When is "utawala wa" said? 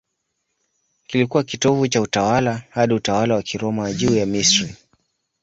2.93-3.41